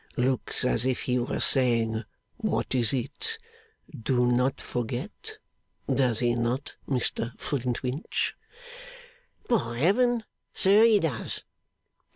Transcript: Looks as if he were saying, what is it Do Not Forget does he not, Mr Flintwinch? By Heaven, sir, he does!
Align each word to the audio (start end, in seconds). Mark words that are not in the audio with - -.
Looks 0.17 0.65
as 0.65 0.87
if 0.87 1.03
he 1.03 1.19
were 1.19 1.39
saying, 1.39 2.05
what 2.37 2.73
is 2.73 2.91
it 2.91 3.37
Do 3.95 4.25
Not 4.31 4.59
Forget 4.59 5.37
does 5.93 6.17
he 6.21 6.33
not, 6.33 6.73
Mr 6.89 7.37
Flintwinch? 7.39 8.33
By 9.47 9.77
Heaven, 9.77 10.23
sir, 10.55 10.83
he 10.85 10.99
does! 10.99 11.45